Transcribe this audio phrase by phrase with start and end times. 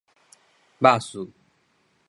[0.79, 1.29] 巴士